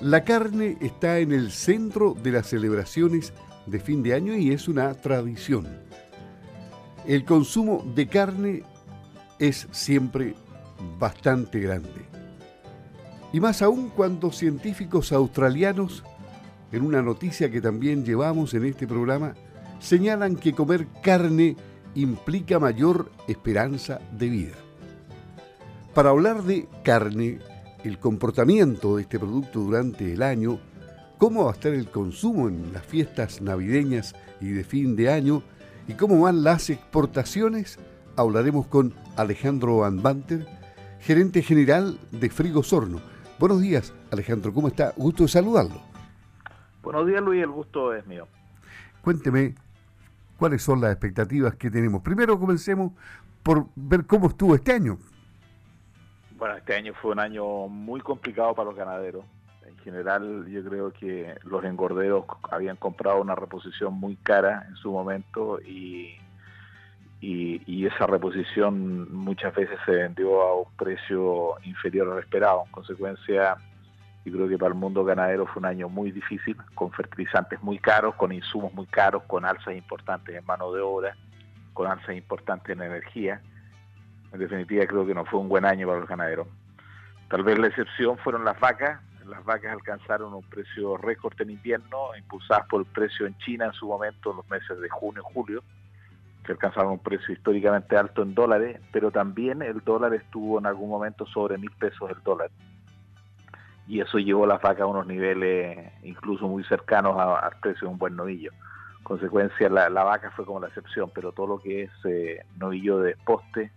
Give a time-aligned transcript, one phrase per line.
[0.00, 3.32] La carne está en el centro de las celebraciones
[3.64, 5.66] de fin de año y es una tradición.
[7.06, 8.62] El consumo de carne
[9.38, 10.34] es siempre
[10.98, 12.04] bastante grande.
[13.32, 16.04] Y más aún cuando científicos australianos,
[16.72, 19.34] en una noticia que también llevamos en este programa,
[19.78, 21.56] señalan que comer carne
[21.94, 24.54] implica mayor esperanza de vida.
[25.94, 27.38] Para hablar de carne,
[27.86, 30.58] el comportamiento de este producto durante el año,
[31.18, 35.42] cómo va a estar el consumo en las fiestas navideñas y de fin de año
[35.86, 37.78] y cómo van las exportaciones,
[38.16, 40.46] hablaremos con Alejandro Van Banter,
[41.00, 43.00] gerente general de Frigo Sorno.
[43.38, 44.92] Buenos días, Alejandro, ¿cómo está?
[44.96, 45.80] Gusto de saludarlo.
[46.82, 48.26] Buenos días, Luis, el gusto es mío.
[49.00, 49.54] Cuénteme
[50.36, 52.02] cuáles son las expectativas que tenemos.
[52.02, 52.92] Primero comencemos
[53.44, 54.98] por ver cómo estuvo este año.
[56.38, 59.24] Bueno, este año fue un año muy complicado para los ganaderos.
[59.66, 64.92] En general, yo creo que los engorderos habían comprado una reposición muy cara en su
[64.92, 66.18] momento y,
[67.22, 72.64] y, esa reposición muchas veces se vendió a un precio inferior al esperado.
[72.66, 73.56] En consecuencia,
[74.26, 77.78] yo creo que para el mundo ganadero fue un año muy difícil, con fertilizantes muy
[77.78, 81.16] caros, con insumos muy caros, con alzas importantes en mano de obra,
[81.72, 83.40] con alzas importantes en energía
[84.32, 86.46] en definitiva creo que no fue un buen año para los ganaderos.
[87.28, 89.00] Tal vez la excepción fueron las vacas.
[89.26, 93.72] Las vacas alcanzaron un precio récord en invierno, impulsadas por el precio en China en
[93.72, 95.64] su momento, en los meses de junio y julio,
[96.44, 100.88] que alcanzaron un precio históricamente alto en dólares, pero también el dólar estuvo en algún
[100.88, 102.50] momento sobre mil pesos el dólar.
[103.88, 107.92] Y eso llevó a las vacas a unos niveles incluso muy cercanos al precio de
[107.92, 108.52] un buen novillo.
[109.02, 113.16] Consecuencia, la, vaca fue como la excepción, pero todo lo que es eh, novillo de
[113.24, 113.70] poste,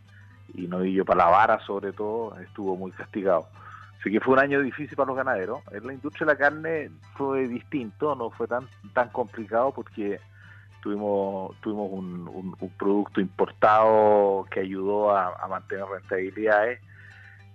[0.54, 3.48] y Novillo para la vara sobre todo estuvo muy castigado.
[4.00, 5.60] Así que fue un año difícil para los ganaderos.
[5.72, 10.20] En la industria de la carne fue distinto, no fue tan tan complicado porque
[10.82, 16.80] tuvimos tuvimos un, producto importado que ayudó a, mantener rentabilidades.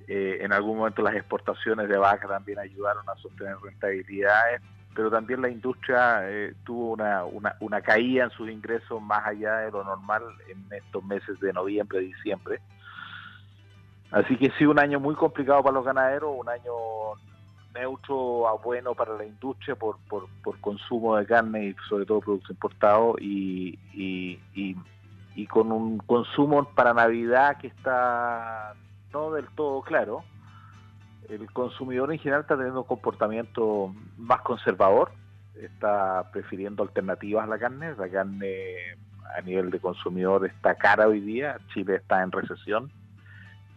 [0.07, 4.61] Eh, en algún momento las exportaciones de vaca también ayudaron a sostener rentabilidades,
[4.95, 7.25] pero también la industria eh, tuvo una,
[7.61, 12.01] una, caída en sus ingresos más allá de lo normal en estos meses de noviembre
[12.01, 12.61] diciembre.
[14.15, 16.73] Así que sí, un año muy complicado para los ganaderos, un año
[17.75, 20.29] neutro a bueno para la industria por, por,
[20.61, 27.59] consumo de carne y sobre todo productos importados y, y, con un consumo para Navidad
[27.59, 28.75] que está
[29.13, 30.23] no del todo claro.
[31.29, 35.11] El consumidor en general está teniendo un comportamiento más conservador,
[35.57, 38.77] está prefiriendo alternativas a la carne, la carne
[39.37, 42.93] a nivel de consumidor está cara hoy día, Chile está en recesión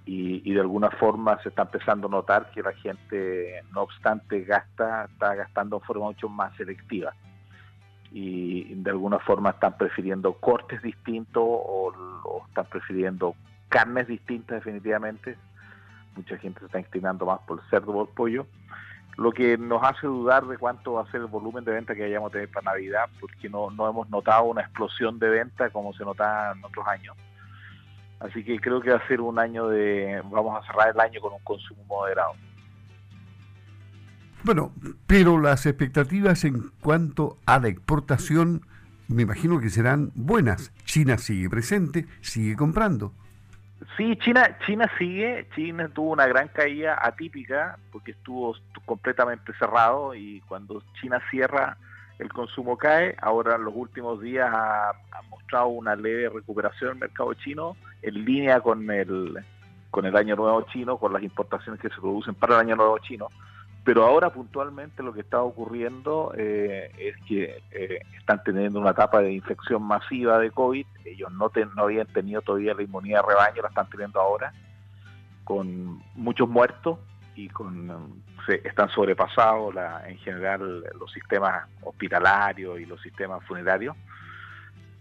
[0.10, 5.04] y, de alguna forma se está empezando a notar que la gente, no obstante, gasta,
[5.04, 7.14] está gastando de forma mucho más selectiva.
[8.14, 11.94] Y de alguna forma están prefiriendo cortes distintos o,
[12.48, 13.36] están prefiriendo
[13.68, 15.36] carnes distintas definitivamente.
[16.16, 18.48] Mucha gente se está inclinando más por el cerdo por el pollo,
[19.18, 22.04] lo que nos hace dudar de cuánto va a ser el volumen de venta que
[22.04, 25.92] vayamos a tener para Navidad, porque no, no hemos notado una explosión de venta como
[25.94, 27.18] se notaba en otros años.
[28.20, 31.22] Así que creo que va a ser un año de, vamos a cerrar el año
[31.22, 32.34] con un consumo moderado.
[34.44, 34.72] Bueno,
[35.08, 38.62] pero las expectativas en cuanto a la exportación,
[39.08, 40.72] me imagino que serán buenas.
[40.86, 43.14] China sigue presente, sigue comprando.
[43.96, 45.48] Sí, China, China sigue.
[45.56, 48.56] China tuvo una gran caída atípica porque estuvo
[48.86, 51.78] completamente cerrado y cuando China cierra
[52.20, 53.16] el consumo cae.
[53.22, 54.94] Ahora en los últimos días ha,
[55.30, 59.38] mostrado una leve recuperación el mercado chino en línea con el,
[59.92, 62.98] con el año nuevo chino, con las importaciones que se producen para el año nuevo
[63.00, 63.28] chino.
[63.84, 69.22] Pero ahora puntualmente lo que está ocurriendo eh, es que eh, están teniendo una etapa
[69.22, 70.86] de infección masiva de COVID.
[71.06, 74.52] Ellos no, no habían tenido todavía la inmunidad de rebaño, la están teniendo ahora,
[75.46, 77.00] con muchos muertos
[77.38, 83.96] y con están sobrepasados la, en general los sistemas hospitalarios y los sistemas funerarios.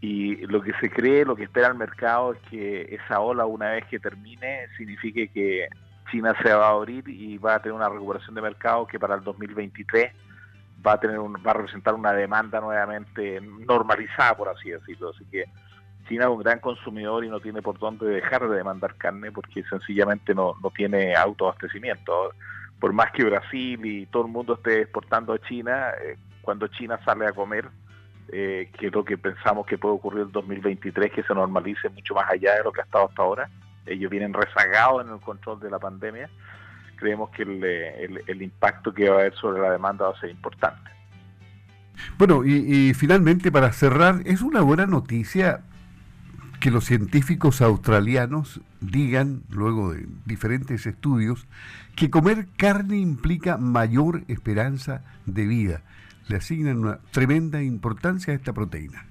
[0.01, 3.71] Y lo que se cree, lo que espera el mercado es que esa ola una
[3.71, 5.69] vez que termine signifique que
[6.11, 9.15] China se va a abrir y va a tener una recuperación de mercado que para
[9.15, 10.13] el 2023
[10.87, 15.11] va a tener un, va a representar una demanda nuevamente normalizada por así decirlo.
[15.15, 15.47] Así que
[16.09, 19.63] China es un gran consumidor y no tiene por dónde dejar de demandar carne porque
[19.65, 22.33] sencillamente no, no tiene autoabastecimiento.
[22.79, 27.01] Por más que Brasil y todo el mundo esté exportando a China, eh, cuando China
[27.05, 27.69] sale a comer,
[28.29, 32.15] eh, que es lo que pensamos que puede ocurrir en 2023, que se normalice mucho
[32.15, 33.51] más allá de lo que ha estado hasta ahora.
[33.87, 36.29] Ellos vienen rezagados en el control de la pandemia.
[36.97, 40.91] creemos que el, impacto que va a haber sobre la demanda va a ser importante.
[42.19, 45.61] Bueno, y, finalmente para cerrar, es una buena noticia
[46.61, 51.47] que los científicos australianos digan, luego de diferentes estudios,
[51.97, 55.83] que comer carne implica mayor esperanza de vida.
[56.29, 59.05] Le asignan una tremenda importancia a esta proteína.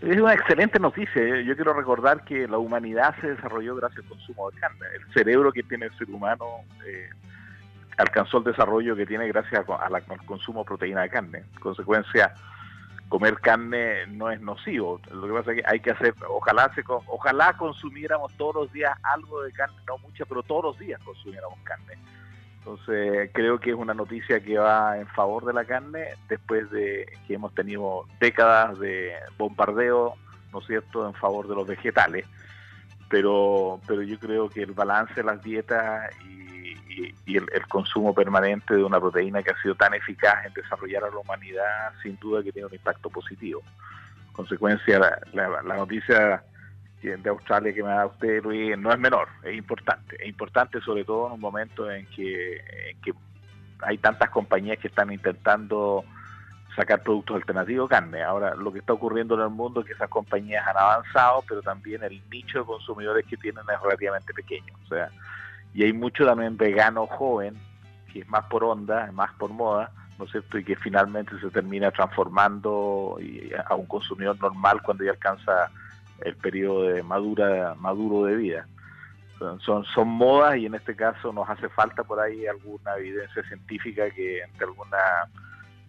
[0.00, 1.40] Es una excelente noticia.
[1.40, 4.86] Yo quiero recordar que la humanidad se desarrolló gracias al consumo de carne.
[4.94, 6.44] El cerebro que tiene el ser humano
[6.86, 7.10] eh,
[7.96, 11.38] alcanzó el desarrollo que tiene gracias al consumo de proteína de carne.
[11.38, 12.32] En consecuencia,
[13.12, 14.98] comer carne no es nocivo.
[15.12, 18.96] Lo que pasa es que hay que hacer, ojalá se, ojalá consumiéramos todos los días
[19.02, 21.98] algo de carne, no mucha, pero todos los días consumiéramos carne.
[22.56, 27.04] Entonces creo que es una noticia que va en favor de la carne después de
[27.26, 30.14] que hemos tenido décadas de bombardeo,
[30.50, 32.24] ¿no es cierto?, en favor de los vegetales.
[33.10, 36.51] Pero, pero yo creo que el balance de las dietas y,
[37.26, 41.18] el, consumo permanente de una proteína que ha sido tan eficaz en desarrollar a la
[41.18, 43.62] humanidad, sin duda que tiene un impacto positivo.
[44.32, 44.98] consecuencia,
[45.32, 46.42] la noticia
[47.02, 50.16] de Australia que me da usted, Luis, no es menor, es importante.
[50.20, 52.60] Es importante sobre todo en un momento en que,
[53.84, 56.04] hay tantas compañías que están intentando
[56.76, 58.22] sacar productos alternativos carne.
[58.22, 61.62] Ahora, lo que está ocurriendo en el mundo es que esas compañías han avanzado, pero
[61.62, 64.72] también el nicho de consumidores que tienen es relativamente pequeño.
[64.84, 65.10] O sea,
[65.74, 67.56] y hay mucho también vegano joven,
[68.12, 70.58] que es más por onda, más por moda, ¿no es cierto?
[70.58, 73.18] Y que finalmente se termina transformando
[73.66, 75.70] a un consumidor normal cuando ya alcanza
[76.20, 78.66] el periodo de madura, maduro de vida.
[79.60, 84.08] Son, son modas y en este caso nos hace falta por ahí alguna evidencia científica
[84.10, 84.98] que de alguna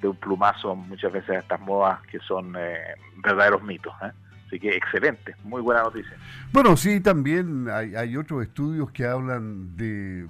[0.02, 3.94] de un plumazo muchas veces estas modas que son eh, verdaderos mitos.
[4.02, 4.12] ¿eh?
[4.54, 6.16] Así que excelente, muy buena noticia.
[6.52, 10.28] Bueno, sí, también hay, otros estudios que hablan de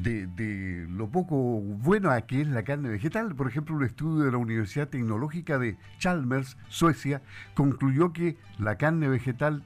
[0.00, 3.36] de, lo poco bueno que es la carne vegetal.
[3.36, 7.22] Por ejemplo, un estudio de la Universidad Tecnológica de Chalmers, Suecia,
[7.54, 9.62] concluyó que la carne vegetal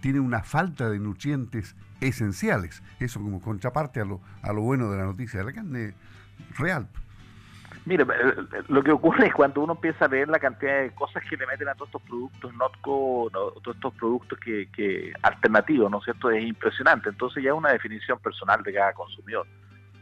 [0.00, 2.80] tiene una falta de nutrientes esenciales.
[3.00, 5.94] Eso como contraparte a lo, a lo bueno de la noticia de la carne
[6.56, 6.86] real.
[7.84, 10.92] Mire, eh, eh, lo que ocurre es cuando uno empieza a ver la cantidad de
[10.92, 15.90] cosas que le meten a todos estos productos Notco, todos estos productos que, que alternativos,
[15.90, 16.30] ¿no es cierto?
[16.30, 17.08] Es impresionante.
[17.08, 19.46] Entonces ya es una definición personal de cada consumidor.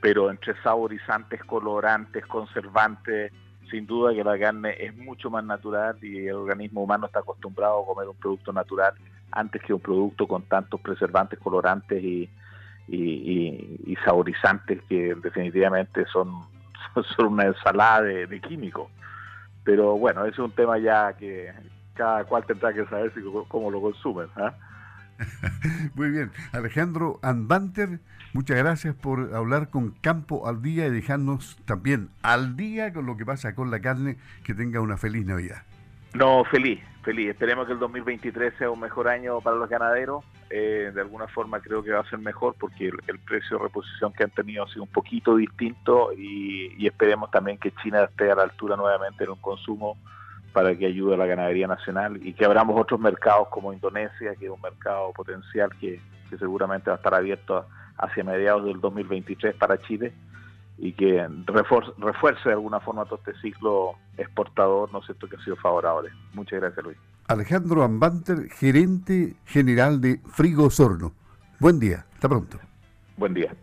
[0.02, 3.32] Pero entre saborizantes, colorantes, conservantes,
[3.70, 7.82] sin duda que la carne es mucho más natural y el organismo humano está acostumbrado
[7.82, 8.92] a comer un producto natural
[9.32, 12.28] antes que un producto con tantos preservantes, colorantes y
[14.04, 16.50] saborizantes que definitivamente son
[17.16, 18.90] son una ensalada de, químicos.
[19.64, 21.52] Pero bueno, ese es un tema ya que
[21.94, 24.28] cada cual tendrá que saber si, cómo lo consumen.
[24.36, 24.54] ¿ah?
[25.94, 26.30] Muy bien.
[26.52, 28.00] Alejandro Anbanter,
[28.32, 33.16] muchas gracias por hablar con Campo al Día y dejarnos también al día con lo
[33.16, 34.16] que pasa con la carne.
[34.44, 35.62] Que tenga una feliz Navidad.
[36.14, 37.30] No, feliz, feliz.
[37.30, 40.24] Esperemos que el 2023 sea un mejor año para los ganaderos.
[40.50, 44.12] Eh, de alguna forma creo que va a ser mejor porque el, precio de reposición
[44.12, 48.34] que han tenido ha sido un poquito distinto y, esperemos también que China esté a
[48.34, 49.96] la altura nuevamente en un consumo
[50.52, 54.46] para que ayude a la ganadería nacional y que abramos otros mercados como Indonesia, que
[54.46, 57.66] es un mercado potencial que, que seguramente va a estar abierto
[57.96, 60.12] hacia mediados del 2023 para Chile
[60.82, 65.44] y que refuerce, de alguna forma todo este ciclo exportador, ¿no es cierto?, que ha
[65.44, 66.10] sido favorable.
[66.32, 66.96] Muchas gracias, Luis.
[67.28, 71.12] Alejandro Ambanter, gerente general de Frigo Sorno.
[71.58, 72.58] Buen día, hasta pronto.
[73.18, 73.54] Buen día.